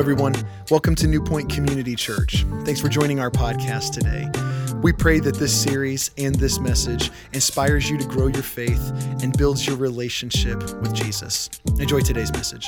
[0.00, 0.32] everyone.
[0.70, 2.46] Welcome to New Point Community Church.
[2.64, 4.30] Thanks for joining our podcast today.
[4.80, 8.80] We pray that this series and this message inspires you to grow your faith
[9.22, 11.50] and builds your relationship with Jesus.
[11.78, 12.66] Enjoy today's message.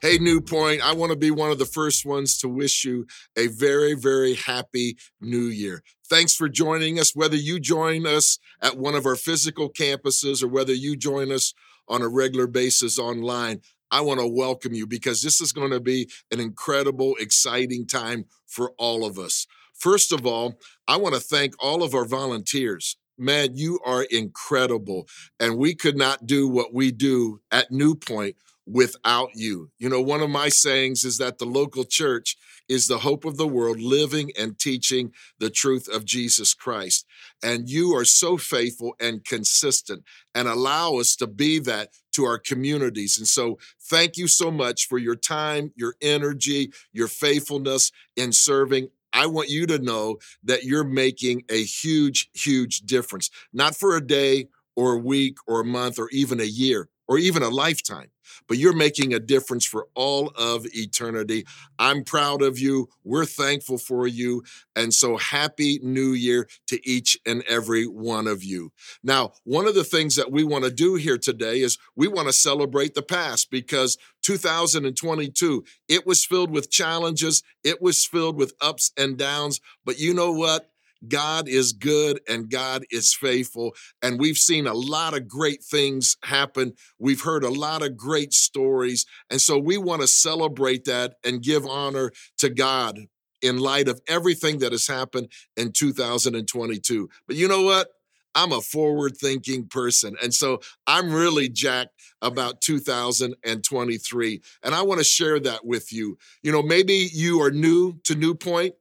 [0.00, 3.08] Hey, New Point, I want to be one of the first ones to wish you
[3.36, 5.82] a very, very happy new year.
[6.08, 10.46] Thanks for joining us, whether you join us at one of our physical campuses or
[10.46, 11.54] whether you join us
[11.88, 13.60] on a regular basis online.
[13.90, 18.24] I want to welcome you because this is going to be an incredible, exciting time
[18.46, 19.46] for all of us.
[19.74, 22.96] First of all, I want to thank all of our volunteers.
[23.18, 25.06] Man, you are incredible.
[25.38, 29.70] And we could not do what we do at New Point without you.
[29.78, 32.36] You know, one of my sayings is that the local church
[32.68, 37.06] is the hope of the world, living and teaching the truth of Jesus Christ.
[37.42, 40.02] And you are so faithful and consistent
[40.34, 43.18] and allow us to be that to our communities.
[43.18, 48.88] And so, thank you so much for your time, your energy, your faithfulness in serving.
[49.12, 54.06] I want you to know that you're making a huge, huge difference, not for a
[54.06, 58.08] day or a week or a month or even a year or even a lifetime,
[58.48, 61.44] but you're making a difference for all of eternity.
[61.78, 62.88] I'm proud of you.
[63.04, 64.42] We're thankful for you.
[64.74, 68.72] And so happy new year to each and every one of you.
[69.02, 72.28] Now, one of the things that we want to do here today is we want
[72.28, 77.42] to celebrate the past because 2022, it was filled with challenges.
[77.62, 79.60] It was filled with ups and downs.
[79.84, 80.70] But you know what?
[81.08, 83.74] God is good and God is faithful.
[84.02, 86.72] And we've seen a lot of great things happen.
[86.98, 89.06] We've heard a lot of great stories.
[89.30, 92.98] And so we want to celebrate that and give honor to God
[93.42, 97.08] in light of everything that has happened in 2022.
[97.26, 97.88] But you know what?
[98.34, 100.14] I'm a forward thinking person.
[100.22, 104.40] And so I'm really jacked about 2023.
[104.62, 106.18] And I want to share that with you.
[106.42, 108.74] You know, maybe you are new to New Point.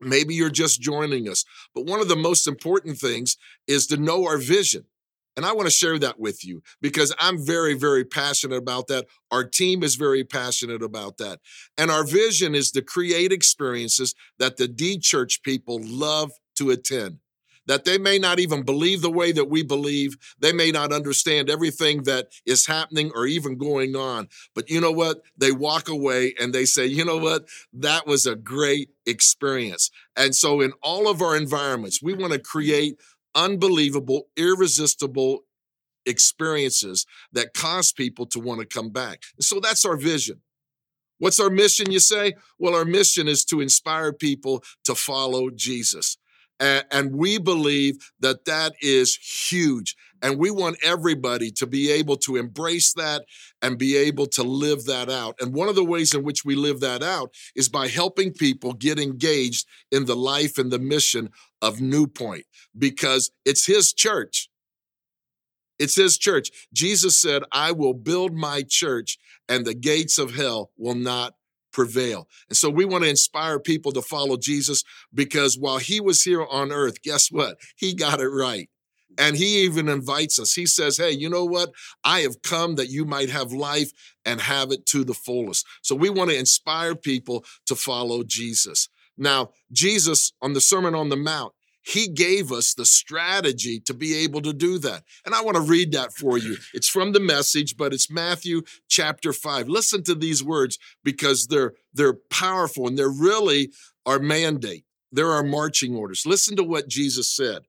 [0.00, 1.44] Maybe you're just joining us.
[1.74, 4.84] But one of the most important things is to know our vision.
[5.36, 9.06] And I want to share that with you because I'm very, very passionate about that.
[9.32, 11.40] Our team is very passionate about that.
[11.76, 17.18] And our vision is to create experiences that the D Church people love to attend
[17.66, 20.16] that they may not even believe the way that we believe.
[20.38, 24.28] They may not understand everything that is happening or even going on.
[24.54, 25.22] But you know what?
[25.36, 27.46] They walk away and they say, you know what?
[27.72, 29.90] That was a great experience.
[30.16, 32.98] And so, in all of our environments, we want to create
[33.34, 35.44] unbelievable, irresistible
[36.06, 39.22] experiences that cause people to want to come back.
[39.40, 40.40] So, that's our vision.
[41.18, 42.34] What's our mission, you say?
[42.58, 46.18] Well, our mission is to inspire people to follow Jesus.
[46.60, 49.96] And, we believe that that is huge.
[50.22, 53.24] And we want everybody to be able to embrace that
[53.60, 55.36] and be able to live that out.
[55.40, 58.72] And one of the ways in which we live that out is by helping people
[58.72, 62.46] get engaged in the life and the mission of New Point
[62.78, 64.48] because it's His church.
[65.78, 66.50] It's His church.
[66.72, 71.34] Jesus said, I will build my church and the gates of hell will not
[71.74, 72.28] prevail.
[72.48, 76.46] And so we want to inspire people to follow Jesus because while he was here
[76.46, 77.58] on earth, guess what?
[77.76, 78.70] He got it right.
[79.18, 80.54] And he even invites us.
[80.54, 81.70] He says, Hey, you know what?
[82.02, 83.90] I have come that you might have life
[84.24, 85.66] and have it to the fullest.
[85.82, 88.88] So we want to inspire people to follow Jesus.
[89.16, 91.52] Now, Jesus on the Sermon on the Mount,
[91.84, 95.04] he gave us the strategy to be able to do that.
[95.26, 96.56] And I want to read that for you.
[96.72, 99.68] It's from the message, but it's Matthew chapter 5.
[99.68, 103.70] Listen to these words because they're they're powerful and they're really
[104.06, 104.84] our mandate.
[105.12, 106.24] They're our marching orders.
[106.26, 107.62] Listen to what Jesus said.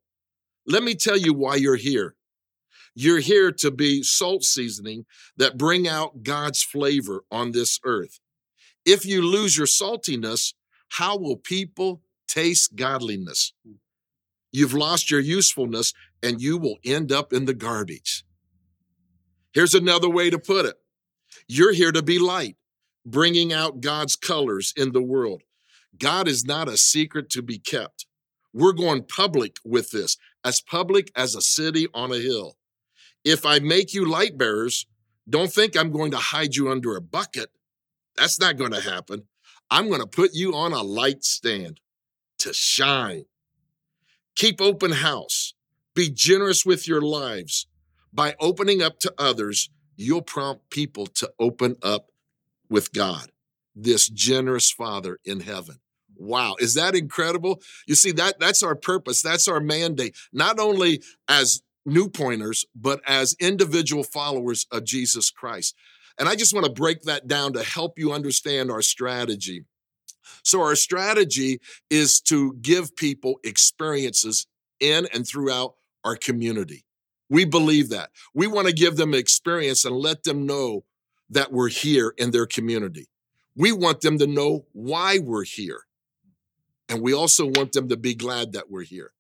[0.66, 2.16] Let me tell you why you're here.
[2.96, 5.06] You're here to be salt seasoning
[5.36, 8.20] that bring out God's flavor on this earth.
[8.86, 10.54] If you lose your saltiness,
[10.88, 13.54] how will people taste godliness?
[14.56, 15.94] You've lost your usefulness
[16.24, 18.24] and you will end up in the garbage.
[19.52, 20.76] Here's another way to put it
[21.46, 22.56] you're here to be light,
[23.06, 25.44] bringing out God's colors in the world.
[26.00, 28.06] God is not a secret to be kept.
[28.54, 30.16] We're going public with this,
[30.46, 32.56] as public as a city on a hill.
[33.26, 34.88] If I make you light bearers,
[35.30, 37.50] don't think I'm going to hide you under a bucket.
[38.16, 39.24] That's not going to happen.
[39.70, 41.82] I'm going to put you on a light stand
[42.38, 43.26] to shine.
[44.36, 45.54] Keep open house.
[45.94, 47.68] Be generous with your lives.
[48.12, 52.12] By opening up to others, you'll prompt people to open up
[52.70, 53.32] with God,
[53.76, 55.78] this generous Father in heaven.
[56.18, 57.62] Wow, is that incredible?
[57.88, 63.02] You see that that's our purpose, that's our mandate, not only as new pointers, but
[63.08, 65.76] as individual followers of Jesus Christ.
[66.18, 69.66] And I just want to break that down to help you understand our strategy.
[70.44, 74.48] So, our strategy is to give people experiences
[74.80, 76.86] in and throughout our community.
[77.30, 78.12] We believe that.
[78.34, 80.86] We want to give them experience and let them know
[81.30, 83.08] that we're here in their community.
[83.56, 85.82] We want them to know why we're here.
[86.88, 89.12] And we also want them to be glad that we're here.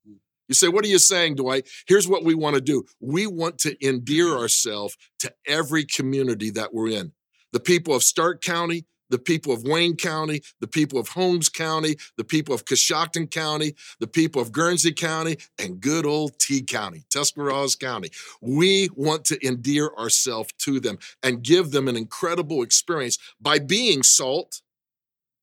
[0.47, 1.67] You say, What are you saying, Dwight?
[1.87, 6.73] Here's what we want to do we want to endear ourselves to every community that
[6.73, 7.13] we're in.
[7.51, 11.95] The people of Stark County, the people of Wayne County, the people of Holmes County,
[12.17, 17.03] the people of Coshocton County, the people of Guernsey County, and good old T County,
[17.09, 18.09] Tuscarawas County.
[18.41, 24.03] We want to endear ourselves to them and give them an incredible experience by being
[24.03, 24.61] salt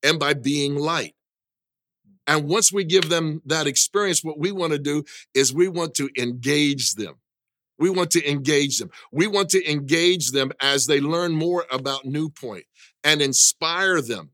[0.02, 1.14] and by being light.
[2.26, 5.04] And once we give them that experience, what we want to do
[5.34, 7.16] is we want to engage them.
[7.78, 8.90] We want to engage them.
[9.10, 12.64] We want to engage them as they learn more about New Point
[13.04, 14.30] and inspire them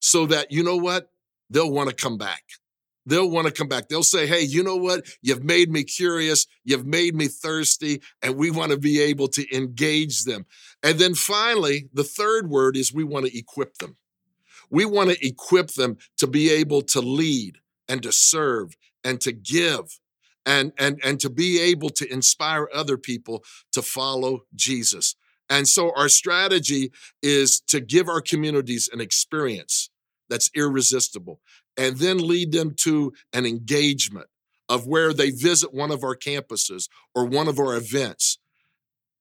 [0.00, 1.10] so that, you know what?
[1.50, 2.42] They'll want to come back.
[3.06, 3.88] They'll want to come back.
[3.88, 5.06] They'll say, hey, you know what?
[5.22, 6.46] You've made me curious.
[6.64, 8.02] You've made me thirsty.
[8.22, 10.46] And we want to be able to engage them.
[10.82, 13.96] And then finally, the third word is we want to equip them.
[14.70, 19.32] We want to equip them to be able to lead and to serve and to
[19.32, 19.98] give
[20.46, 23.42] and, and, and to be able to inspire other people
[23.72, 25.16] to follow Jesus.
[25.50, 26.92] And so our strategy
[27.22, 29.90] is to give our communities an experience
[30.30, 31.40] that's irresistible
[31.76, 34.28] and then lead them to an engagement
[34.68, 38.38] of where they visit one of our campuses or one of our events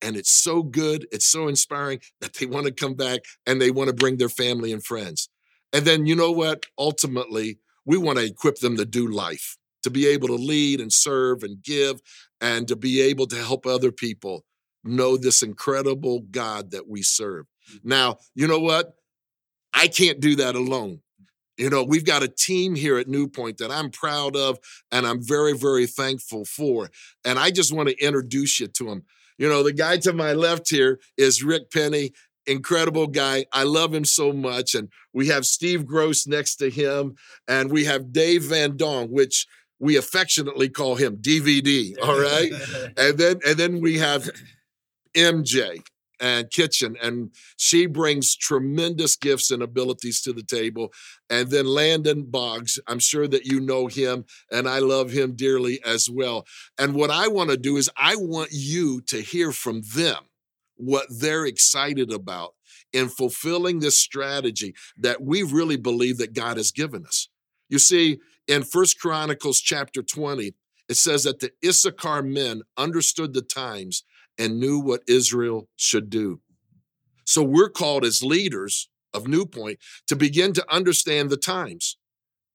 [0.02, 3.72] and it's so good, it's so inspiring that they want to come back and they
[3.72, 5.30] want to bring their family and friends.
[5.74, 6.66] And then, you know what?
[6.78, 10.92] Ultimately, we want to equip them to do life, to be able to lead and
[10.92, 12.02] serve and give,
[12.42, 14.46] and to be able to help other people
[14.84, 17.46] know this incredible God that we serve.
[17.72, 17.90] Mm-hmm.
[17.90, 18.96] Now, you know what?
[19.74, 21.02] I can't do that alone.
[21.58, 24.60] You know, we've got a team here at New Point that I'm proud of
[24.92, 26.90] and I'm very, very thankful for.
[27.26, 29.04] And I just want to introduce you to them.
[29.38, 32.14] You know, the guy to my left here is Rick Penny
[32.50, 33.46] incredible guy.
[33.54, 34.74] I love him so much.
[34.76, 37.16] And we have Steve Gross next to him,
[37.48, 39.48] and we have Dave Van Dong, which
[39.80, 41.96] we affectionately call him DVD.
[42.02, 42.52] All right.
[42.98, 44.30] and then and then we have
[45.16, 45.82] MJ
[46.20, 50.92] and Kitchen, and she brings tremendous gifts and abilities to the table.
[51.30, 55.80] And then Landon Boggs, I'm sure that you know him, and I love him dearly
[55.86, 56.46] as well.
[56.78, 60.24] And what I want to do is I want you to hear from them
[60.76, 62.56] what they're excited about
[62.92, 67.30] in fulfilling this strategy that we really believe that God has given us.
[67.70, 70.54] You see, in First Chronicles chapter 20,
[70.88, 74.04] it says that the Issachar men understood the times
[74.40, 76.42] and knew what Israel should do.
[77.26, 79.78] So we're called as leaders of New Point
[80.08, 81.98] to begin to understand the times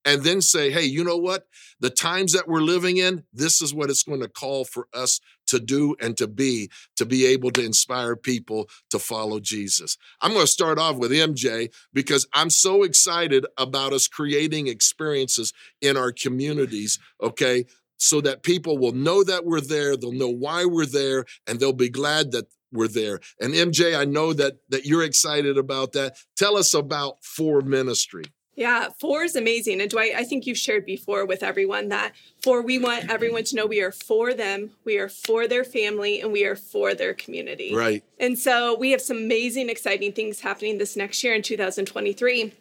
[0.04, 1.46] and then say, hey, you know what?
[1.80, 5.20] The times that we're living in, this is what it's going to call for us
[5.46, 9.96] to do and to be, to be able to inspire people to follow Jesus.
[10.20, 15.52] I'm going to start off with MJ because I'm so excited about us creating experiences
[15.80, 17.64] in our communities, okay?
[18.04, 21.72] So that people will know that we're there, they'll know why we're there, and they'll
[21.72, 23.20] be glad that we're there.
[23.40, 26.18] And MJ, I know that that you're excited about that.
[26.36, 28.24] Tell us about For Ministry.
[28.56, 29.80] Yeah, For is amazing.
[29.80, 33.56] And Dwight, I think you've shared before with everyone that for we want everyone to
[33.56, 37.14] know we are for them, we are for their family, and we are for their
[37.14, 37.74] community.
[37.74, 38.04] Right.
[38.20, 42.52] And so we have some amazing, exciting things happening this next year in 2023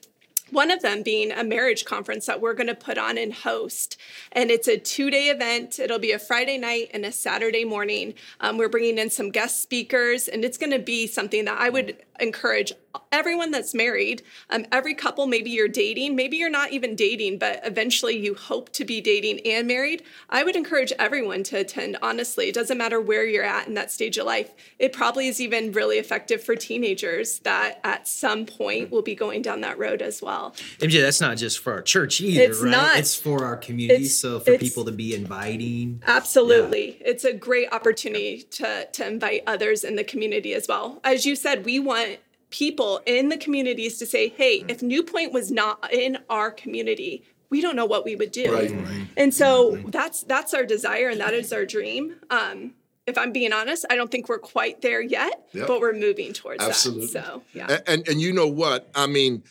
[0.52, 3.98] one of them being a marriage conference that we're going to put on and host.
[4.32, 5.80] And it's a two day event.
[5.80, 8.14] It'll be a Friday night and a Saturday morning.
[8.40, 11.70] Um, we're bringing in some guest speakers, and it's going to be something that I
[11.70, 12.74] would encourage
[13.12, 17.60] everyone that's married, um, every couple, maybe you're dating, maybe you're not even dating, but
[17.64, 20.04] eventually you hope to be dating and married.
[20.30, 22.50] I would encourage everyone to attend, honestly.
[22.50, 24.52] It doesn't matter where you're at in that stage of life.
[24.80, 29.42] It probably is even really effective for teenagers that at some point will be going
[29.42, 30.56] down that road as well.
[30.80, 32.72] MJ, that's not just for our church either, it's right?
[32.72, 34.06] Not, it's for our community.
[34.06, 36.02] So for people to be inviting.
[36.06, 36.98] Absolutely.
[37.00, 37.08] Yeah.
[37.08, 41.00] It's a great opportunity to, to invite others in the community as well.
[41.04, 42.20] As you said, we want
[42.54, 47.24] people in the communities to say, hey, if New Point was not in our community,
[47.50, 48.54] we don't know what we would do.
[48.54, 49.08] Right, right.
[49.18, 52.16] And so that's that's our desire and that is our dream.
[52.30, 52.76] Um,
[53.08, 55.68] if I'm being honest, I don't think we're quite there yet, yep.
[55.68, 57.08] but we're moving towards Absolutely.
[57.08, 57.26] that.
[57.26, 57.68] So yeah.
[57.70, 58.88] And, and and you know what?
[58.94, 59.44] I mean,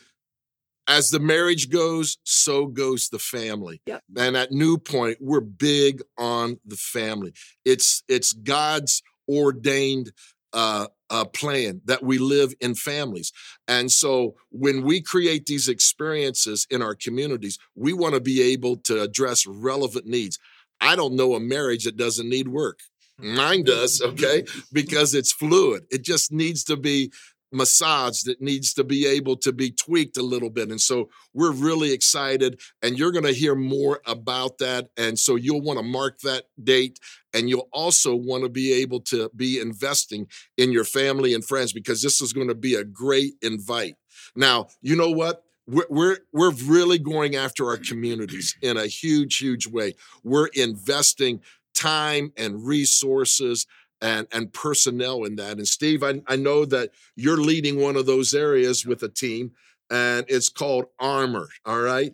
[0.86, 3.82] as the marriage goes, so goes the family.
[3.86, 4.02] Yep.
[4.16, 7.32] And at New Point, we're big on the family.
[7.64, 10.12] It's it's God's ordained
[10.52, 13.32] uh, uh, plan that we live in families.
[13.68, 18.76] And so when we create these experiences in our communities, we want to be able
[18.78, 20.38] to address relevant needs.
[20.80, 22.80] I don't know a marriage that doesn't need work.
[23.18, 24.44] Mine does, okay?
[24.72, 25.84] Because it's fluid.
[25.90, 27.12] It just needs to be
[27.52, 30.70] massaged that needs to be able to be tweaked a little bit.
[30.70, 34.88] And so we're really excited, and you're going to hear more about that.
[34.96, 36.98] And so you'll want to mark that date,
[37.34, 41.72] and you'll also want to be able to be investing in your family and friends
[41.72, 43.96] because this is going to be a great invite.
[44.34, 45.44] Now, you know what?
[45.66, 49.94] We're, we're, we're really going after our communities in a huge, huge way.
[50.24, 51.40] We're investing
[51.74, 53.66] time and resources
[54.02, 55.56] and, and personnel in that.
[55.56, 59.52] And Steve, I, I know that you're leading one of those areas with a team,
[59.90, 61.48] and it's called Armor.
[61.64, 62.12] All right.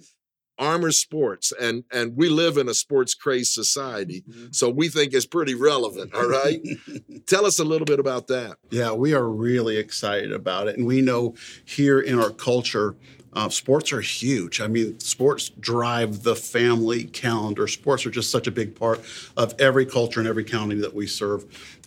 [0.58, 4.46] Armor Sports, and and we live in a sports crazed society, mm-hmm.
[4.50, 6.12] so we think it's pretty relevant.
[6.14, 6.60] All right,
[7.26, 8.56] tell us a little bit about that.
[8.70, 12.96] Yeah, we are really excited about it, and we know here in our culture,
[13.34, 14.60] uh, sports are huge.
[14.60, 17.68] I mean, sports drive the family calendar.
[17.68, 19.00] Sports are just such a big part
[19.36, 21.44] of every culture and every county that we serve.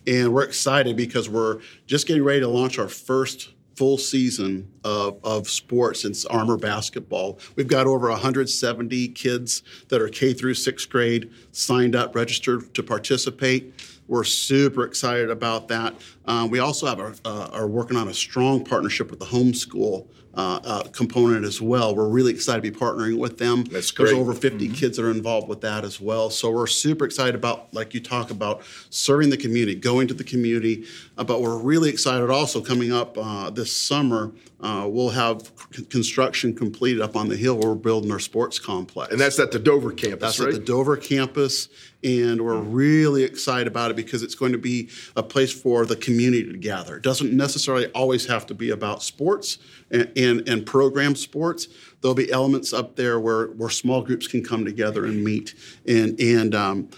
[0.07, 5.17] And we're excited because we're just getting ready to launch our first full season of,
[5.23, 7.39] of sports in Armor basketball.
[7.55, 12.83] We've got over 170 kids that are K through sixth grade signed up, registered to
[12.83, 13.73] participate.
[14.07, 15.95] We're super excited about that.
[16.25, 20.07] Um, we also have our, uh, are working on a strong partnership with the homeschool
[20.33, 21.95] uh, uh, component as well.
[21.95, 23.63] We're really excited to be partnering with them.
[23.65, 24.07] That's great.
[24.07, 24.73] There's over 50 mm-hmm.
[24.73, 26.29] kids that are involved with that as well.
[26.29, 30.23] So we're super excited about, like you talk about, serving the community, going to the
[30.23, 30.85] community.
[31.17, 34.31] Uh, but we're really excited also coming up uh, this summer.
[34.61, 38.59] Uh, we'll have c- construction completed up on the hill where we're building our sports
[38.59, 39.11] complex.
[39.11, 40.49] And that's at the Dover campus, that's right?
[40.49, 41.67] at the Dover campus.
[42.03, 45.95] And we're really excited about it because it's going to be a place for the
[45.95, 46.97] community to gather.
[46.97, 49.57] It doesn't necessarily always have to be about sports
[49.91, 51.67] and, and, and program sports.
[52.01, 55.55] There'll be elements up there where, where small groups can come together and meet.
[55.87, 56.89] And, and um,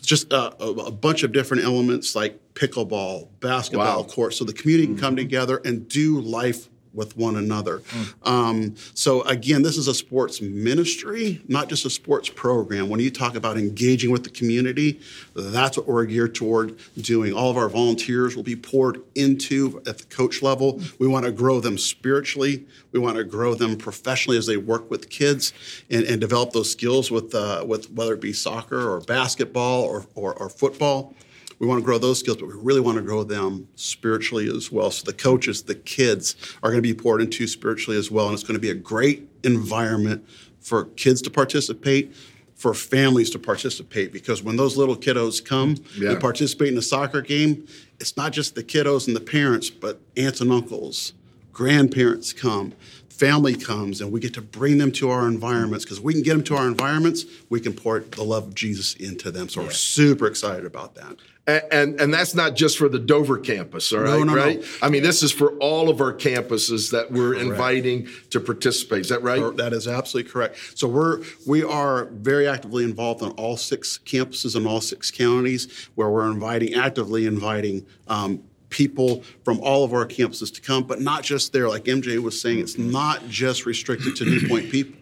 [0.00, 4.08] just a, a, bunch of different elements like pickleball, basketball wow.
[4.08, 5.24] court, so the community can come mm-hmm.
[5.24, 7.78] together and do life with one another.
[7.78, 8.26] Mm.
[8.28, 12.88] Um, so again, this is a sports ministry, not just a sports program.
[12.88, 15.00] When you talk about engaging with the community,
[15.34, 17.32] that's what we're geared toward doing.
[17.32, 20.80] All of our volunteers will be poured into at the coach level.
[20.98, 22.66] We want to grow them spiritually.
[22.92, 25.52] We want to grow them professionally as they work with kids
[25.90, 30.06] and, and develop those skills with, uh, with whether it be soccer or basketball or,
[30.14, 31.14] or, or football
[31.62, 34.72] we want to grow those skills, but we really want to grow them spiritually as
[34.72, 34.90] well.
[34.90, 38.26] So the coaches, the kids are going to be poured into spiritually as well.
[38.26, 40.26] And it's going to be a great environment
[40.58, 42.16] for kids to participate,
[42.56, 46.10] for families to participate, because when those little kiddos come yeah.
[46.10, 47.64] and participate in a soccer game,
[48.00, 51.12] it's not just the kiddos and the parents, but aunts and uncles,
[51.52, 52.72] grandparents come
[53.08, 56.32] family comes and we get to bring them to our environments because we can get
[56.32, 59.66] them to our environments we can pour the love of jesus into them so yeah.
[59.66, 61.14] we're super excited about that
[61.46, 64.10] and, and, and that's not just for the Dover campus, all right?
[64.10, 64.60] No, no, right?
[64.60, 64.66] No.
[64.80, 67.44] I mean, this is for all of our campuses that we're correct.
[67.44, 69.00] inviting to participate.
[69.00, 69.56] Is that right?
[69.56, 70.78] That is absolutely correct.
[70.78, 75.88] So we're we are very actively involved on all six campuses in all six counties,
[75.96, 81.00] where we're inviting actively inviting um, people from all of our campuses to come, but
[81.00, 81.68] not just there.
[81.68, 85.01] Like MJ was saying, it's not just restricted to New Point people.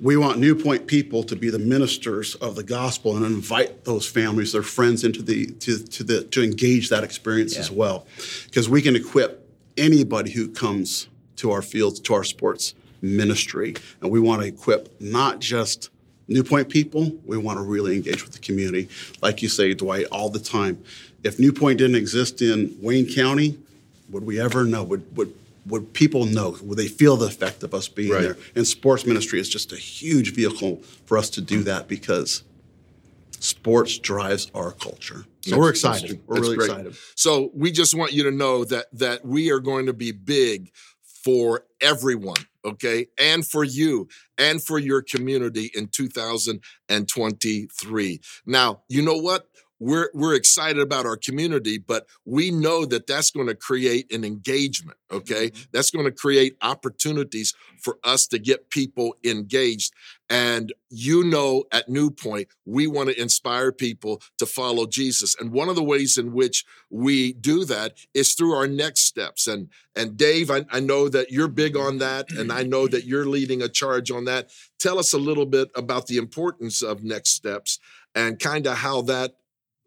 [0.00, 4.06] We want New Point people to be the ministers of the gospel and invite those
[4.06, 7.60] families, their friends, into the to, to the to engage that experience yeah.
[7.60, 8.06] as well,
[8.44, 14.10] because we can equip anybody who comes to our fields, to our sports ministry, and
[14.10, 15.90] we want to equip not just
[16.28, 17.12] New Point people.
[17.24, 18.88] We want to really engage with the community,
[19.22, 20.82] like you say, Dwight, all the time.
[21.24, 23.58] If New Point didn't exist in Wayne County,
[24.10, 24.84] would we ever know?
[24.84, 25.34] Would would
[25.66, 26.56] would people know?
[26.62, 28.22] Would they feel the effect of us being right.
[28.22, 28.36] there?
[28.54, 32.44] And sports ministry is just a huge vehicle for us to do that because
[33.40, 35.24] sports drives our culture.
[35.40, 36.20] So that's, we're excited.
[36.26, 36.70] We're really great.
[36.70, 36.96] excited.
[37.14, 40.70] So we just want you to know that that we are going to be big
[41.24, 43.06] for everyone, okay?
[43.18, 44.08] And for you
[44.38, 48.20] and for your community in 2023.
[48.46, 49.48] Now, you know what?
[49.78, 54.24] We're we're excited about our community but we know that that's going to create an
[54.24, 55.50] engagement okay?
[55.50, 55.62] Mm-hmm.
[55.72, 59.92] that's going to create opportunities for us to get people engaged.
[60.28, 65.36] And you know at new point we want to inspire people to follow jesus.
[65.38, 69.46] And one of the ways in which we do that is through our next steps.
[69.46, 73.04] And and dave i, I know that you're big on that and i know that
[73.04, 74.50] you're leading a charge on that.
[74.78, 77.78] Tell us a little bit about the importance of next steps
[78.14, 79.36] and kind of how that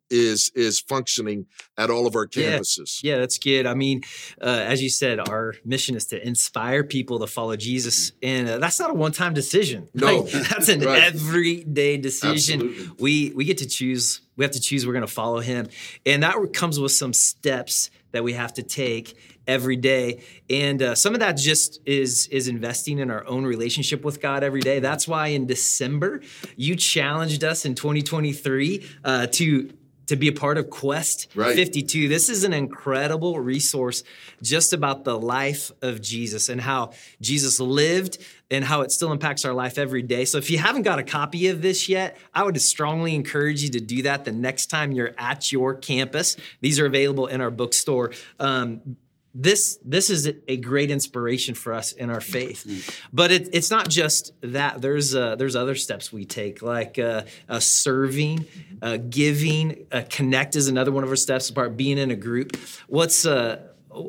[0.09, 1.45] is is functioning
[1.77, 2.99] at all of our campuses.
[3.03, 3.65] Yeah, yeah that's good.
[3.65, 4.01] I mean,
[4.41, 8.57] uh, as you said, our mission is to inspire people to follow Jesus, and uh,
[8.57, 9.89] that's not a one-time decision.
[9.93, 11.03] No, like, that's an right.
[11.03, 12.61] everyday decision.
[12.61, 12.95] Absolutely.
[12.99, 14.21] We we get to choose.
[14.35, 14.85] We have to choose.
[14.85, 15.67] We're going to follow Him,
[16.05, 19.15] and that comes with some steps that we have to take
[19.49, 24.05] every day and uh, some of that just is is investing in our own relationship
[24.05, 26.21] with god every day that's why in december
[26.55, 29.71] you challenged us in 2023 uh, to
[30.09, 31.55] to be a part of Quest right.
[31.55, 32.07] 52.
[32.07, 34.03] This is an incredible resource
[34.41, 38.17] just about the life of Jesus and how Jesus lived
[38.49, 40.25] and how it still impacts our life every day.
[40.25, 43.69] So if you haven't got a copy of this yet, I would strongly encourage you
[43.69, 46.35] to do that the next time you're at your campus.
[46.59, 48.11] These are available in our bookstore.
[48.39, 48.97] Um,
[49.33, 52.65] this this is a great inspiration for us in our faith.
[52.67, 53.07] Mm-hmm.
[53.13, 54.81] but it, it's not just that.
[54.81, 58.45] There's uh, there's other steps we take like uh, uh, serving
[58.81, 62.57] uh, giving uh, connect is another one of our steps apart being in a group.
[62.87, 63.61] What's uh,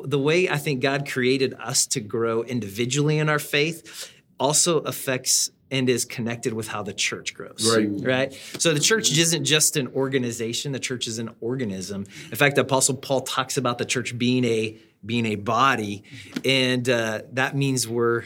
[0.05, 5.49] the way i think god created us to grow individually in our faith also affects
[5.71, 7.73] and is connected with how the church grows.
[7.75, 7.89] Right.
[7.89, 8.33] Right.
[8.59, 12.05] So the church isn't just an organization, the church is an organism.
[12.29, 16.03] In fact, the Apostle Paul talks about the church being a being a body,
[16.45, 18.25] and uh, that means we're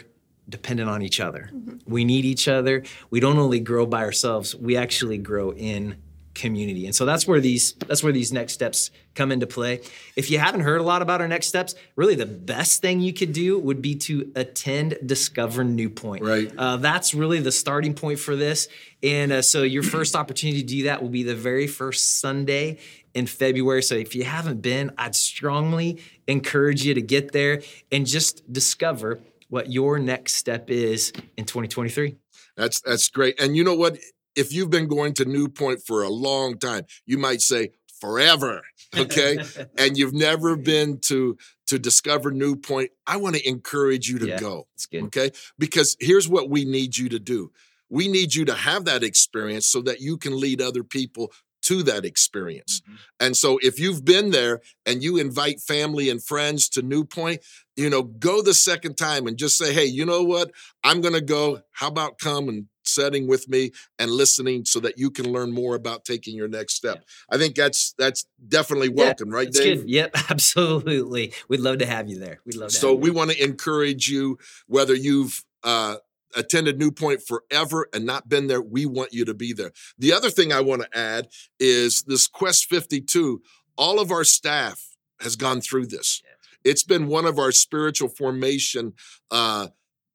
[0.50, 1.50] dependent on each other.
[1.54, 1.92] Mm-hmm.
[1.92, 2.84] We need each other.
[3.10, 6.02] We don't only grow by ourselves; we actually grow in
[6.36, 6.86] community.
[6.86, 9.82] And so that's where these that's where these next steps come into play.
[10.16, 13.14] If you haven't heard a lot about our next steps, really the best thing you
[13.14, 16.24] could do would be to attend Discover New Point.
[16.24, 16.52] Right.
[16.56, 18.68] Uh, that's really the starting point for this.
[19.02, 22.78] And uh, so your first opportunity to do that will be the very first Sunday
[23.14, 23.82] in February.
[23.82, 27.62] So if you haven't been, I'd strongly encourage you to get there
[27.92, 32.18] and just discover what your next step is in 2023.
[32.58, 33.40] That's that's great.
[33.40, 33.98] And you know what?
[34.36, 38.62] If you've been going to New Point for a long time, you might say forever,
[38.96, 39.38] okay?
[39.78, 44.28] and you've never been to to discover New Point, I want to encourage you to
[44.28, 44.68] yeah, go.
[44.94, 45.32] Okay?
[45.58, 47.52] Because here's what we need you to do.
[47.90, 51.32] We need you to have that experience so that you can lead other people
[51.64, 52.82] to that experience.
[52.82, 52.96] Mm-hmm.
[53.20, 57.42] And so if you've been there and you invite family and friends to New Point,
[57.76, 60.52] you know, go the second time and just say, hey, you know what?
[60.84, 61.62] I'm going to go.
[61.72, 65.76] How about come and setting with me and listening so that you can learn more
[65.76, 66.98] about taking your next step.
[66.98, 67.36] Yeah.
[67.36, 69.82] I think that's that's definitely welcome, yeah, right, Dave?
[69.82, 69.90] Good.
[69.90, 71.34] Yep, absolutely.
[71.48, 72.40] We'd love to have you there.
[72.46, 72.76] We'd love to.
[72.76, 75.98] So we want to encourage you, whether you've uh,
[76.36, 79.72] attended New Point forever and not been there, we want you to be there.
[79.98, 81.28] The other thing I want to add
[81.60, 83.42] is this Quest 52,
[83.78, 86.22] all of our staff has gone through this.
[86.64, 88.94] It's been one of our spiritual formation
[89.32, 89.68] uh,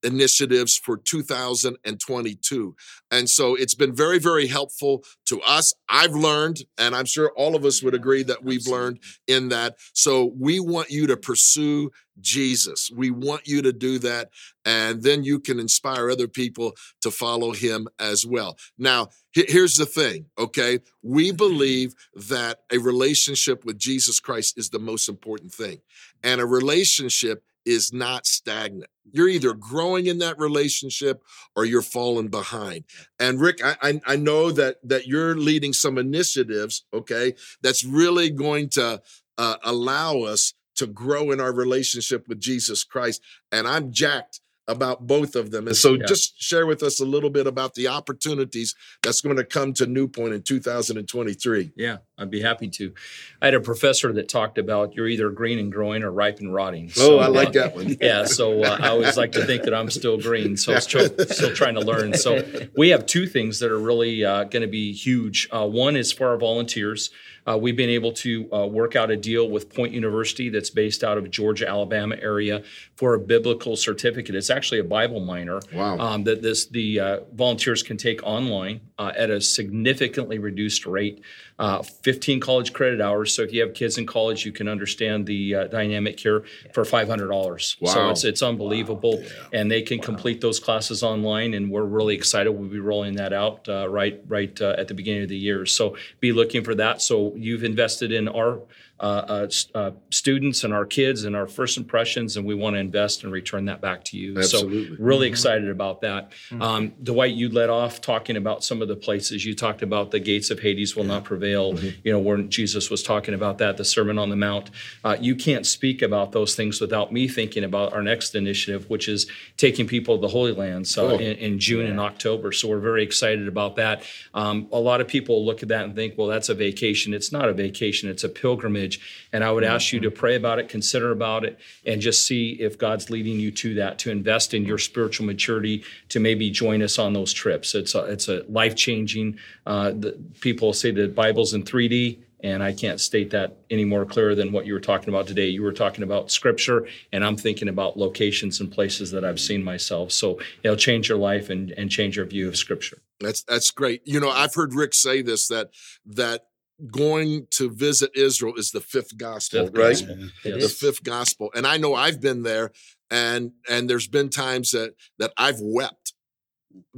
[0.03, 2.77] initiatives for 2022.
[3.11, 5.75] And so it's been very, very helpful to us.
[5.89, 9.77] I've learned, and I'm sure all of us would agree that we've learned in that.
[9.93, 12.91] So we want you to pursue Jesus.
[12.95, 14.31] We want you to do that.
[14.65, 18.59] And then you can inspire other people to follow him as well.
[18.79, 20.81] Now, here's the thing, okay?
[21.03, 21.95] We believe
[22.29, 25.81] that a relationship with Jesus Christ is the most important thing.
[26.23, 28.91] And a relationship is not stagnant.
[29.13, 31.23] You're either growing in that relationship
[31.57, 32.85] or you're falling behind.
[33.19, 38.31] And Rick, I, I, I know that that you're leading some initiatives, okay, that's really
[38.31, 39.01] going to
[39.39, 43.23] uh, allow us to grow in our relationship with Jesus Christ.
[43.53, 45.67] And I'm jacked about both of them.
[45.67, 46.07] And so yeah.
[46.07, 49.87] just share with us a little bit about the opportunities that's going to come to
[49.87, 51.73] New Point in 2023.
[51.77, 52.93] Yeah, I'd be happy to.
[53.41, 56.53] I had a professor that talked about you're either green and growing or ripe and
[56.53, 56.91] rotting.
[56.91, 57.97] So, oh, I like uh, that one.
[58.01, 61.09] yeah, so uh, I always like to think that I'm still green, so I'm still,
[61.27, 62.15] still trying to learn.
[62.15, 62.43] So
[62.77, 65.49] we have two things that are really uh, going to be huge.
[65.51, 67.11] Uh, one is for our volunteers.
[67.47, 71.03] Uh, we've been able to uh, work out a deal with Point University that's based
[71.03, 72.63] out of Georgia, Alabama area
[72.97, 74.35] for a biblical certificate.
[74.35, 75.61] It's actually a Bible minor.
[75.73, 75.99] Wow.
[75.99, 81.23] Um, that this the uh, volunteers can take online uh, at a significantly reduced rate.
[81.59, 83.35] Uh, 15 college credit hours.
[83.35, 86.85] So if you have kids in college, you can understand the uh, dynamic here for
[86.85, 87.81] $500.
[87.81, 87.91] Wow.
[87.93, 89.17] So it's, it's unbelievable.
[89.17, 89.25] Wow.
[89.25, 89.61] Yeah.
[89.61, 90.05] And they can wow.
[90.05, 91.55] complete those classes online.
[91.55, 92.53] And we're really excited.
[92.53, 95.65] We'll be rolling that out uh, right right uh, at the beginning of the year.
[95.65, 97.01] So be looking for that.
[97.01, 98.61] So you've invested in our
[99.01, 103.25] uh, uh, students and our kids and our first impressions, and we want to invest
[103.25, 104.37] and return that back to you.
[104.39, 104.97] Absolutely.
[104.97, 106.33] So, really excited about that.
[106.61, 109.45] Um, Dwight, you led off talking about some of the places.
[109.45, 111.79] You talked about the gates of Hades will not prevail.
[112.05, 114.71] You know, when Jesus was talking about that, the Sermon on the Mount.
[115.05, 119.09] Uh, you can't speak about those things without me thinking about our next initiative, which
[119.09, 121.19] is taking people to the Holy Land so Cool.
[121.21, 122.53] in, in June and October.
[122.53, 124.03] So we're very excited about that.
[124.35, 127.15] Um, a lot of people look at that and think, well, that's a vacation.
[127.15, 128.90] It's not a vacation, it's a pilgrimage.
[129.33, 132.53] And I would ask you to pray about it, consider about it, and just see
[132.53, 136.83] if God's leading you to that, to invest in your spiritual maturity, to maybe join
[136.83, 137.75] us on those trips.
[137.75, 139.39] It's a, it's a life changing.
[139.67, 139.93] Uh,
[140.41, 142.19] people say the Bible's in 3D.
[142.43, 145.49] And I can't state that any more clearer than what you were talking about today.
[145.49, 149.63] You were talking about scripture, and I'm thinking about locations and places that I've seen
[149.63, 150.11] myself.
[150.11, 153.03] So it'll change your life and, and change your view of scripture.
[153.21, 154.01] That's that's great.
[154.07, 155.71] You know, I've heard Rick say this that
[156.07, 156.47] that
[156.91, 159.91] going to visit Israel is the fifth gospel, Fifth right?
[159.91, 160.17] gospel.
[160.45, 160.79] The is.
[160.79, 161.51] fifth gospel.
[161.55, 162.73] And I know I've been there
[163.11, 166.15] and and there's been times that that I've wept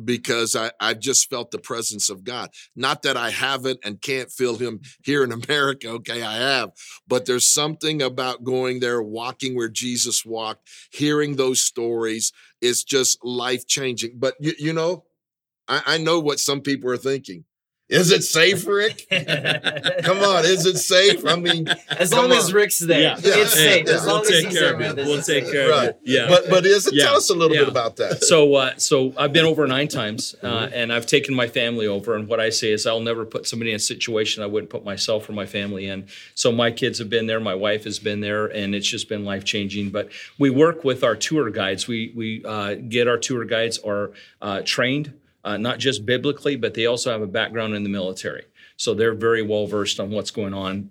[0.05, 2.51] because I, I've just felt the presence of God.
[2.77, 5.89] Not that I haven't and can't feel him here in America.
[5.89, 6.73] Okay, I have.
[7.07, 13.25] But there's something about going there, walking where Jesus walked, hearing those stories is just
[13.25, 14.19] life changing.
[14.19, 15.05] But you, you know,
[15.69, 17.45] I, I know what some people are thinking.
[17.93, 19.07] Is it safe, Rick?
[19.11, 21.25] Come on, is it safe?
[21.27, 22.53] I mean, As Come long as.
[22.53, 23.17] Rick's there, Yeah.
[23.19, 23.89] it's Hey, safe.
[23.89, 25.53] As we'll long as he's there, man, this is safe.
[25.71, 25.95] right.
[26.03, 26.27] Yeah.
[26.29, 26.95] But but is it?
[26.95, 27.05] Yeah.
[27.07, 27.63] Tell us a little Yeah.
[27.63, 28.25] bit about that.
[28.25, 30.75] So, uh, so I've been over nine times, uh, Mm-hmm.
[30.75, 32.15] and I've taken my family over.
[32.15, 34.85] And what I say is, I'll never put somebody in a situation I wouldn't put
[34.85, 36.07] myself or my family in.
[36.35, 39.25] So my kids have been there, my wife has been there, and it's just been
[39.25, 39.91] life changing.
[39.91, 41.87] But we work with our tour guides.
[41.87, 45.13] We we uh, get our tour guides are uh, trained.
[45.45, 48.45] Uh, not just biblically, but they also have a background in the military.
[48.77, 50.89] So they're very well versed on what's going on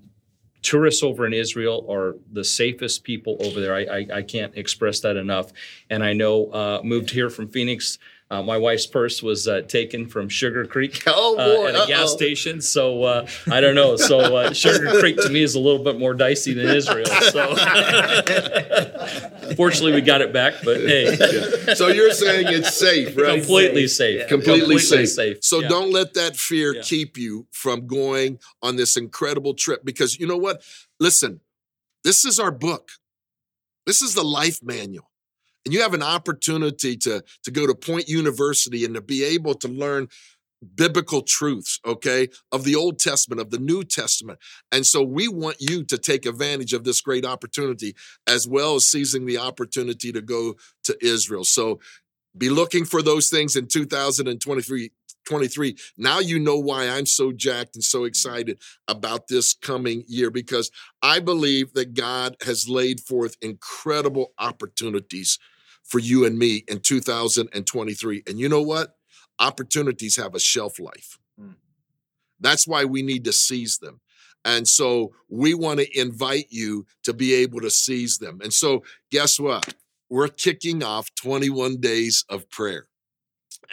[0.62, 3.74] tourists over in Israel are the safest people over there.
[3.74, 5.52] I, I, I can't express that enough.
[5.90, 7.98] And I know, uh, moved here from Phoenix.
[8.32, 12.12] Uh, my wife's purse was uh, taken from Sugarcreek Oh, uh, boy, at a gas
[12.12, 12.16] uh-oh.
[12.16, 12.62] station.
[12.62, 13.98] So uh, I don't know.
[13.98, 17.08] So uh, Sugarcreek to me is a little bit more dicey than Israel.
[17.08, 17.56] So
[19.58, 20.54] fortunately, we got it back.
[20.64, 23.40] But hey, So you're saying it's safe, right?
[23.40, 24.30] completely safe.
[24.30, 25.44] completely, safe.
[25.44, 25.68] So Yeah.
[25.68, 26.84] don't let that fear Yeah.
[26.84, 30.62] keep you from going on this incredible trip because you know what?
[31.02, 31.42] Listen,
[32.06, 32.92] this is our book.
[33.86, 35.11] This is the life manual.
[35.66, 39.54] And you have an opportunity to, to go to Point University and to be able
[39.56, 40.08] to learn
[40.76, 44.40] biblical truths, okay, of the Old Testament, of the New Testament.
[44.72, 47.96] And so we want you to take advantage of this great opportunity
[48.28, 51.44] as well as seizing the opportunity to go to Israel.
[51.46, 51.80] So
[52.38, 54.92] be looking for those things in 2023
[55.26, 60.32] 23 now you know why i'm so jacked and so excited about this coming year
[60.32, 60.72] because
[61.04, 65.38] i believe that god has laid forth incredible opportunities
[65.92, 68.96] for you and me in 2023 and you know what?
[69.40, 71.20] Opportunities have a shelf life.
[71.40, 71.56] Mm.
[72.40, 74.00] that's why we need to seize them.
[74.46, 78.40] And so we want to invite you to be able to seize them.
[78.42, 79.74] And so guess what?
[80.10, 82.88] We're kicking off 21 days of prayer.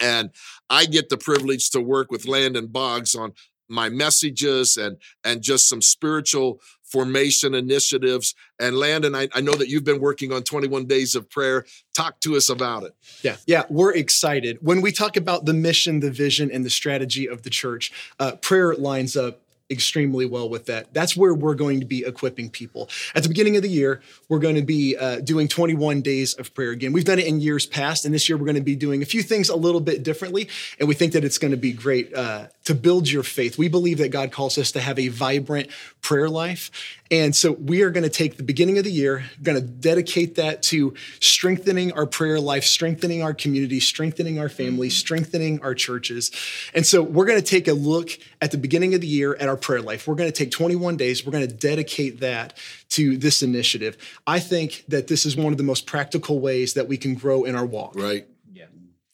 [0.01, 0.31] And
[0.69, 3.33] I get the privilege to work with Landon Boggs on
[3.69, 8.35] my messages and and just some spiritual formation initiatives.
[8.59, 11.65] And Landon, I, I know that you've been working on 21 days of prayer.
[11.95, 12.95] Talk to us about it.
[13.23, 14.59] Yeah, yeah, we're excited.
[14.61, 18.37] When we talk about the mission, the vision, and the strategy of the church, uh,
[18.37, 20.93] prayer lines up extremely well with that.
[20.95, 22.89] That's where we're going to be equipping people.
[23.15, 26.55] At the beginning of the year, we're going to be uh, doing 21 days of
[26.55, 26.93] prayer again.
[26.93, 29.07] We've done it in years past, and this year we're going to be doing a
[29.07, 30.49] few things a little bit differently,
[30.79, 33.57] and we think that it's going to be great uh, to build your faith.
[33.57, 35.71] We believe that God calls us to have a vibrant
[36.03, 36.71] prayer life.
[37.11, 40.35] And so we are going to take the beginning of the year, going to dedicate
[40.35, 44.99] that to strengthening our prayer life, strengthening our community, strengthening our families, mm-hmm.
[44.99, 46.31] strengthening our churches.
[46.75, 48.11] And so we're going to take a look
[48.43, 50.07] at the beginning of the year at our prayer life.
[50.07, 52.53] We're going to take 21 days, we're going to dedicate that
[52.91, 53.97] to this initiative.
[54.27, 57.45] I think that this is one of the most practical ways that we can grow
[57.45, 57.95] in our walk.
[57.95, 58.27] Right.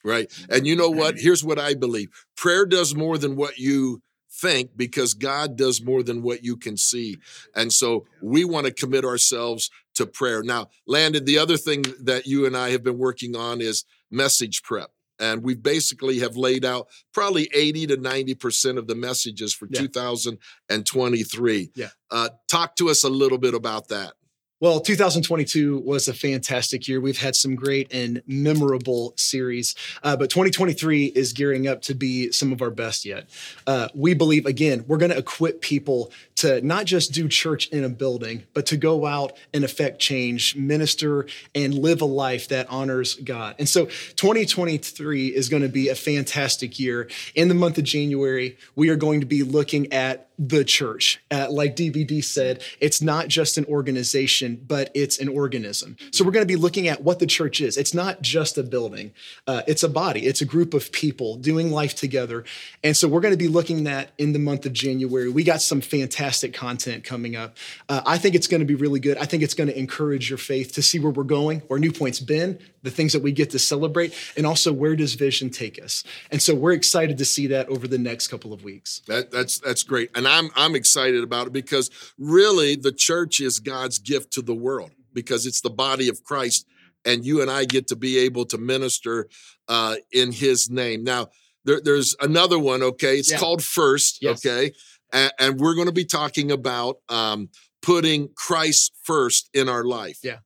[0.05, 0.31] Right.
[0.51, 1.19] And you know what?
[1.19, 6.03] Here's what I believe prayer does more than what you think because God does more
[6.03, 7.17] than what you can see.
[7.55, 10.43] And so we want to commit ourselves to prayer.
[10.43, 14.63] Now, Landon, the other thing that you and I have been working on is message
[14.63, 14.91] prep.
[15.21, 19.83] And we basically have laid out probably 80 to 90% of the messages for Yeah.
[19.83, 21.71] 2023.
[21.77, 21.89] Yeah.
[22.11, 24.15] Uh, talk to us a little bit about that.
[24.61, 27.01] Well, 2022 was a fantastic year.
[27.01, 32.31] We've had some great and memorable series, uh, but 2023 is gearing up to be
[32.31, 33.29] some of our best yet.
[33.67, 36.13] Uh, we believe, again, we're going to equip people
[36.45, 40.55] to not just do church in a building, but to go out and affect change,
[40.55, 43.55] minister, and live a life that honors God.
[43.59, 47.09] And so 2023 is going to be a fantastic year.
[47.35, 51.23] In the month of January, we are going to be looking at the church.
[51.31, 55.97] Uh, like DVD said, it's not just an organization, but it's an organism.
[56.11, 57.77] So we're going to be looking at what the church is.
[57.77, 59.13] It's not just a building,
[59.47, 62.45] uh, it's a body, it's a group of people doing life together.
[62.83, 65.31] And so we're going to be looking at in the month of January.
[65.31, 67.57] We got some fantastic content coming up.
[67.89, 69.17] Uh, I think it's going to be really good.
[69.19, 71.93] I think it's going to encourage your faith to see where we're going, where New
[71.93, 75.83] Point's been, the things that we get to celebrate, and also where does vision take
[75.83, 76.05] us.
[76.31, 79.01] And so we're excited to see that over the next couple of weeks.
[79.07, 83.61] That, that's that's great, and I'm I'm excited about it because really the church is
[83.61, 86.67] God's gift to the world because it's the body of Christ,
[87.05, 89.29] and you and I get to be able to minister
[89.69, 91.05] uh, in His name.
[91.05, 91.29] Now
[91.65, 92.83] there, there's another one.
[92.83, 93.39] Okay, it's Yeah.
[93.39, 94.19] called First.
[94.21, 94.45] Yes.
[94.45, 94.73] Okay,
[95.13, 97.51] and, and we're going to be talking about um,
[97.83, 100.19] putting Christ first in our life.
[100.23, 100.39] Yeah.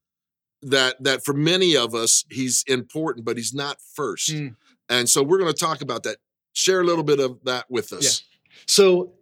[0.63, 4.31] That that for many of us he's important, but he's not first.
[4.31, 4.57] Mm.
[4.89, 6.17] And so we're going to talk about that.
[6.53, 8.25] Share a little bit of that with us.
[8.67, 9.13] So,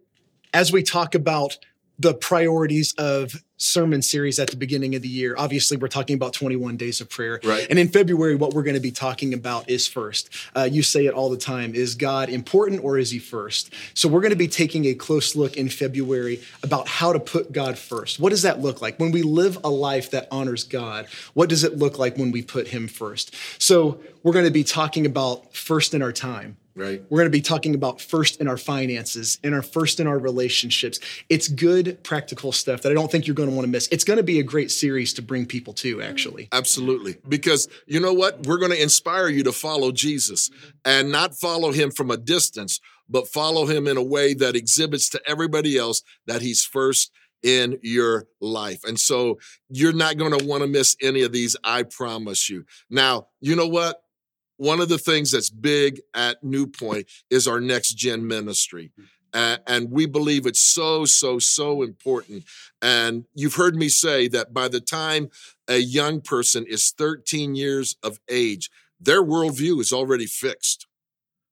[0.53, 1.57] as we talk about
[1.99, 6.33] the priorities of sermon series at the beginning of the year, obviously we're talking about
[6.33, 7.39] 21 days of prayer.
[7.43, 7.67] Right.
[7.69, 10.29] And in February, what we're going to be talking about is first.
[10.55, 13.73] Uh, you say it all the time is God important or is he first?
[13.93, 17.51] So, we're going to be taking a close look in February about how to put
[17.51, 18.19] God first.
[18.19, 18.99] What does that look like?
[18.99, 22.41] When we live a life that honors God, what does it look like when we
[22.41, 23.35] put him first?
[23.61, 26.57] So, we're going to be talking about first in our time.
[26.77, 27.03] Right.
[27.09, 30.19] We're going to be talking about first in our finances, in our first in our
[30.19, 30.99] relationships.
[31.27, 33.87] It's good practical stuff that I don't think you're going to want to miss.
[33.91, 36.49] It's going to be a great series to bring people to actually.
[36.51, 37.17] Absolutely.
[37.27, 38.45] Because you know what?
[38.45, 40.51] We're going to inspire you to follow Jesus
[40.85, 45.09] and not follow him from a distance, but follow him in a way that exhibits
[45.09, 47.11] to everybody else that he's first
[47.41, 48.83] in your life.
[48.83, 52.65] And so you're not going to want to miss any of these, I promise you.
[52.89, 54.03] Now, you know what?
[54.57, 58.91] One of the things that's big at New Point is our next gen ministry.
[59.33, 62.43] And we believe it's so, so, so important.
[62.81, 65.29] And you've heard me say that by the time
[65.67, 70.87] a young person is 13 years of age, their worldview is already fixed.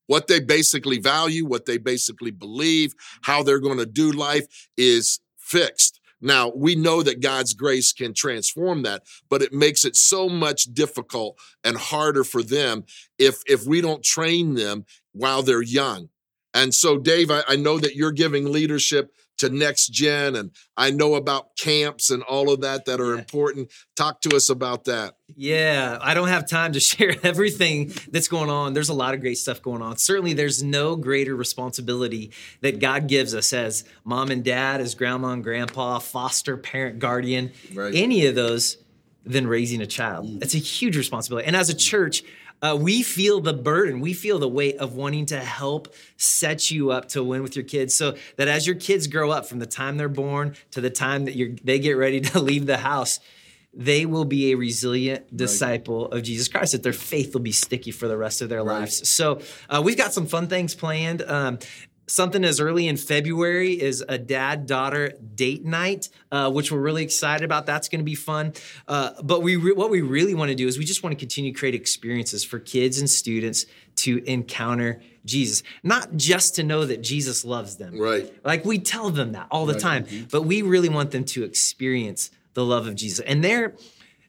[0.08, 5.20] What they basically value, what they basically believe, how they're going to do life is
[5.38, 6.00] fixed.
[6.20, 10.64] Now, we know that God's grace can transform that, but it makes it so much
[10.64, 12.84] difficult and harder for them
[13.18, 16.08] if if we don't train them while they're young.
[16.54, 20.90] And so, Dave, I, I know that you're giving leadership to next gen, and I
[20.90, 23.18] know about camps and all of that that are Yeah.
[23.20, 23.70] important.
[23.96, 25.14] Talk to us about that.
[25.36, 28.72] Yeah, I don't have time to share everything that's going on.
[28.74, 29.96] There's a lot of great stuff going on.
[29.98, 35.28] Certainly, there's no greater responsibility that God gives us as mom and dad, as grandma
[35.30, 37.94] and grandpa, foster parent, guardian, Right.
[37.94, 38.78] any of those
[39.24, 40.26] than raising a child.
[40.26, 40.42] Mm.
[40.42, 41.46] It's a huge responsibility.
[41.46, 41.80] And as a mm.
[41.80, 42.22] church,
[42.62, 46.90] uh, we feel the burden, we feel the weight of wanting to help set you
[46.90, 49.66] up to win with your kids so that as your kids grow up from the
[49.66, 53.20] time they're born to the time that you're, they get ready to leave the house,
[53.76, 57.90] they will be a resilient disciple of Jesus Christ, that their faith will be sticky
[57.90, 59.06] for the rest of their lives.
[59.06, 61.20] So, uh, we've got some fun things planned.
[61.20, 61.58] Um,
[62.06, 67.02] something as early in February is a dad daughter date night, uh, which we're really
[67.02, 67.66] excited about.
[67.66, 68.52] That's going to be fun.
[68.86, 71.18] Uh, but we re- what we really want to do is we just want to
[71.18, 73.66] continue to create experiences for kids and students
[73.96, 77.98] to encounter Jesus, not just to know that Jesus loves them.
[77.98, 78.32] Right.
[78.44, 82.30] Like we tell them that all the time, but we really want them to experience
[82.54, 83.20] the love of Jesus.
[83.20, 83.74] And there,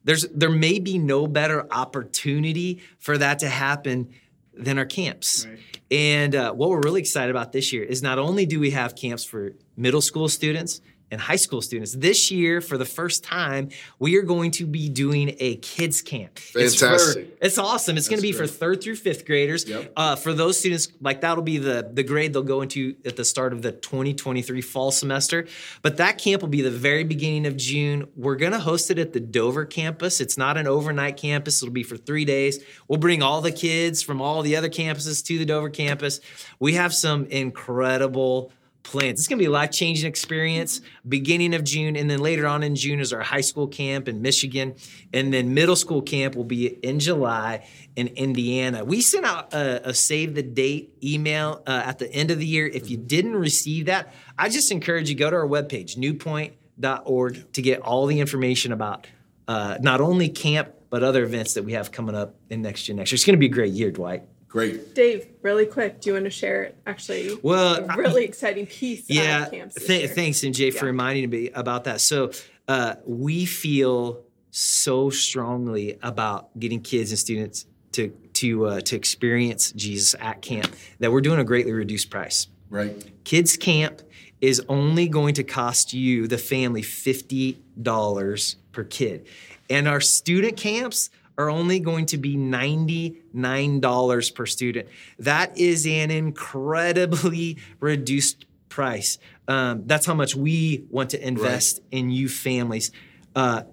[0.03, 4.09] there's there may be no better opportunity for that to happen
[4.53, 5.45] than our camps.
[5.89, 8.95] And uh, what we're really excited about this year is not only do we have
[8.95, 13.69] camps for middle school students and high school students, this year for the first time
[13.99, 16.39] we are going to be doing a kids camp.
[16.55, 17.37] It's for- Fantastic.
[17.41, 17.97] It's, awesome.
[17.97, 19.67] It's going to be for third through fifth graders.
[19.67, 19.93] Yep.
[19.95, 23.25] Uh, for those students, like that'll be the the grade they'll go into at the
[23.25, 25.47] start of the 2023 fall semester.
[25.81, 28.07] But that camp will be the very beginning of June.
[28.15, 30.19] We're going to host it at the Dover campus.
[30.21, 31.61] It's not an overnight campus.
[31.61, 32.63] It'll be for three days.
[32.87, 36.19] We'll bring all the kids from all the other campuses to the Dover campus.
[36.59, 38.51] We have some incredible
[38.87, 39.19] plans.
[39.19, 40.81] It's going to be a life changing experience.
[41.07, 44.21] Beginning of June, and then later on in June is our high school camp in
[44.21, 44.75] Michigan,
[45.13, 48.83] and then middle school camp will be in July in Indiana.
[48.83, 52.45] We sent out a, a save the date email uh, at the end of the
[52.45, 52.67] year.
[52.67, 57.61] If you didn't receive that, I just encourage you go to our webpage newpoint.org to
[57.61, 59.07] get all the information about
[59.47, 62.95] uh, not only camp but other events that we have coming up in next year.
[62.95, 64.23] Next year, it's going to be a great year, Dwight.
[64.57, 64.95] Great.
[64.95, 66.75] Dave, really quick, do you want to share it?
[66.87, 69.75] actually Well, a really exciting piece yeah at camps?
[69.75, 70.91] this th- thanks mj for Yeah.
[70.93, 72.31] reminding me about that so
[72.67, 79.71] uh, we feel so strongly about getting kids and students to to uh, to experience
[79.73, 82.95] jesus at camp that we're doing a greatly reduced price Right.
[83.25, 84.01] kids camp
[84.41, 89.27] is only going to cost you the family $50 per kid
[89.69, 94.87] and our student camps are only going to be $99 per student.
[95.19, 99.17] That is an incredibly reduced price.
[99.47, 102.91] Um, that's how much we want to invest in you families.
[103.35, 103.63] Uh,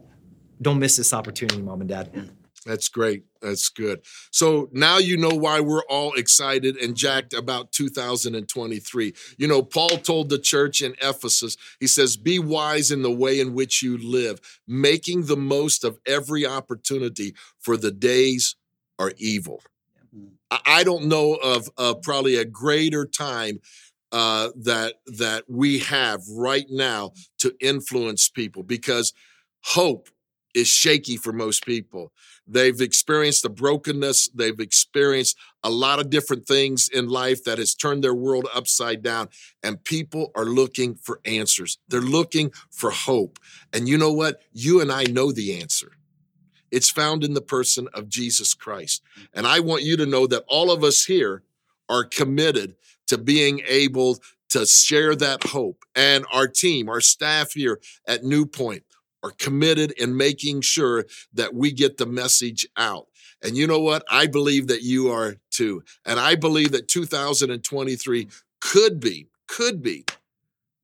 [0.60, 2.30] don't miss this opportunity mom and dad
[2.64, 3.24] That's great.
[3.42, 4.00] That's good.
[4.30, 9.14] So now you know why we're all excited and jacked about 2023.
[9.36, 13.38] You know, Paul told the church in Ephesus, he says, Be wise in the way
[13.38, 18.56] in which you live, making the most of every opportunity, for the days
[18.98, 19.62] are evil.
[20.50, 23.60] I I don't know of, of probably a greater time
[24.12, 29.12] uh, that that we have right now to influence people because
[29.64, 30.08] hope
[30.54, 32.12] is shaky for most people.
[32.46, 34.28] They've experienced the brokenness.
[34.34, 39.02] They've experienced a lot of different things in life that has turned their world upside
[39.02, 39.28] down.
[39.62, 41.78] And people are looking for answers.
[41.88, 43.38] They're looking for hope.
[43.72, 44.42] And you know what?
[44.52, 45.92] You and I know the answer.
[46.70, 49.02] It's found in the person of Jesus Christ.
[49.32, 51.42] And I want you to know that all of us here
[51.88, 54.18] are committed to being able
[54.50, 55.84] to share that hope.
[55.94, 58.84] And our team, our staff here at New Point,
[59.24, 63.06] are committed in making sure that we get the message out.
[63.42, 64.04] And you know what?
[64.10, 65.82] I believe that you are too.
[66.04, 68.28] And I believe that 2023
[68.60, 70.04] could be, could be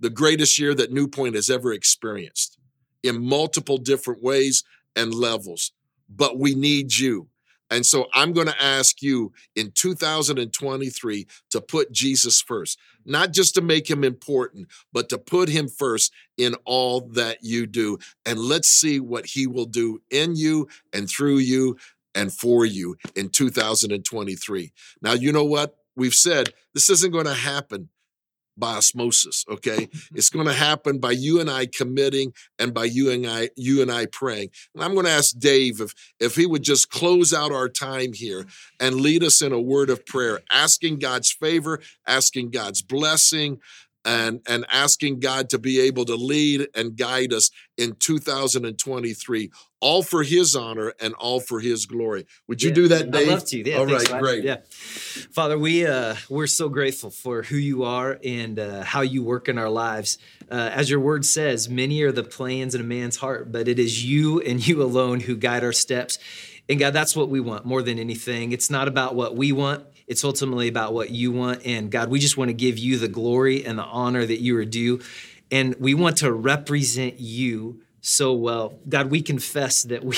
[0.01, 2.59] the greatest year that New Point has ever experienced
[3.03, 4.65] in multiple different ways
[4.97, 5.73] and levels.
[6.09, 7.29] But we need you.
[7.71, 13.55] And so I'm going to ask you in 2023 to put Jesus first, not just
[13.55, 17.99] to make him important, but to put him first in all that you do.
[18.27, 21.77] And let's see what he will do in you and through you
[22.15, 24.73] and for you in 2023.
[25.01, 25.77] Now, you know what?
[25.97, 27.89] We've said this isn't going to happen
[28.57, 29.87] by osmosis okay?
[29.87, 30.17] Mm-hmm.
[30.17, 33.83] It's going to happen by you and i committing and by you and i you
[33.83, 34.51] and i praying.
[34.75, 38.13] And i'm going to ask dave if if he would just close out our time
[38.13, 38.87] here mm-hmm.
[38.87, 43.59] and lead us in a word of prayer asking god's favor asking god's blessing
[44.05, 50.03] and and asking god to be able to lead and guide us in 2023 all
[50.03, 53.33] for his honor and all for his glory would you Yeah, do that dave I'd
[53.33, 53.69] love to.
[53.69, 54.57] Yeah, all thanks, right great Yeah,
[55.33, 59.49] Father, we uh, we're so grateful for who you are and uh, how you work
[59.49, 60.19] in our lives.
[60.51, 63.79] Uh, as your word says, many are the plans in a man's heart, but it
[63.79, 66.19] is you and you alone who guide our steps.
[66.71, 68.53] And God, that's what we want more than anything.
[68.53, 69.85] It's not about what we want.
[70.07, 71.67] It's ultimately about what you want.
[71.67, 74.57] And God, we just want to give you the glory and the honor that you
[74.57, 75.01] are due.
[75.51, 78.79] And we want to represent you so well.
[78.89, 80.17] God, we confess that we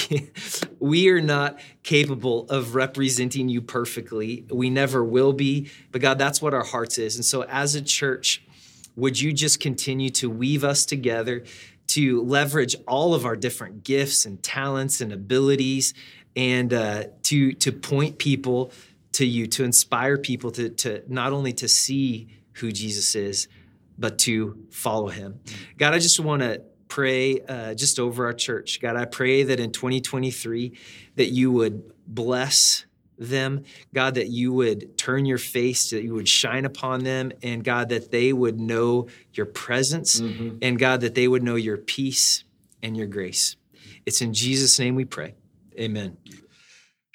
[0.78, 4.44] we are not capable of representing you perfectly.
[4.50, 5.70] We never will be.
[5.90, 7.16] But God, that's what our hearts is.
[7.16, 8.44] And so as a church,
[8.94, 11.44] would you just continue to weave us together
[11.88, 15.94] to leverage all of our different gifts and talents and abilities
[16.36, 18.72] and uh, to to point people
[19.12, 23.48] to you, to inspire people to, to not only to see who Jesus is,
[23.98, 25.40] but to follow him.
[25.76, 28.80] God, I just want to pray uh, just over our church.
[28.80, 30.72] God, I pray that in 2023
[31.16, 32.86] that you would bless
[33.18, 33.64] them,
[33.94, 37.90] God, that you would turn your face, that you would shine upon them, and God,
[37.90, 40.20] that they would know your presence,
[40.62, 42.44] and God, that they would know your peace
[42.82, 43.56] and your grace.
[44.04, 45.34] It's in Jesus' name we pray.
[45.78, 46.16] Amen.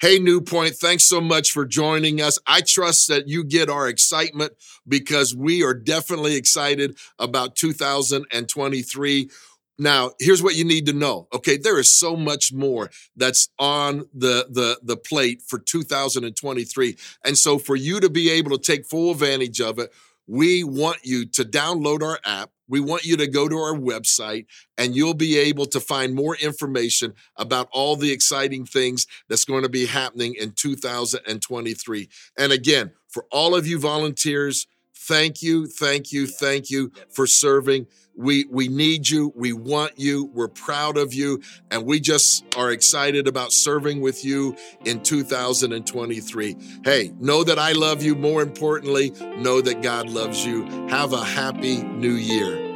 [0.00, 2.38] Hey, New Point, thanks so much for joining us.
[2.46, 4.52] I trust that you get our excitement
[4.86, 9.28] because we are definitely excited about 2023.
[9.76, 11.26] Now, here's what you need to know.
[11.32, 16.96] Okay, there is so much more that's on the the the plate for 2023.
[17.24, 19.92] And so for you to be able to take full advantage of it,
[20.28, 22.50] we want you to download our app.
[22.68, 26.36] We want you to go to our website and you'll be able to find more
[26.36, 32.08] information about all the exciting things that's going to be happening in 2023.
[32.38, 34.66] And again, for all of you volunteers,
[35.06, 37.86] thank you, thank you, thank you for serving.
[38.16, 42.72] We we need you, we want you, we're proud of you, and we just are
[42.72, 46.56] excited about serving with you in 2023.
[46.84, 48.16] Hey, know that I love you.
[48.16, 50.64] More importantly, know that God loves you.
[50.88, 52.67] Have a happy new year.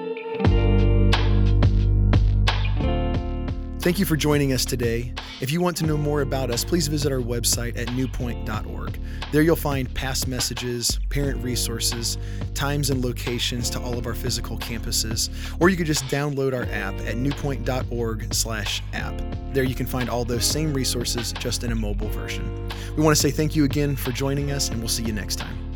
[3.83, 5.13] Thank you for joining us today.
[5.41, 9.01] If you want to know more about us, please visit our website at newpoint.org.
[9.33, 12.17] There you'll find past messages, parent resources,
[12.55, 15.31] times and locations to all of our physical campuses,
[15.61, 19.53] or you could just download our app at newpoint.org/app.
[19.53, 22.69] There you can find all those same resources just in a mobile version.
[22.97, 25.41] We want to say thank you again for joining us and we'll see you next
[25.41, 25.72] time.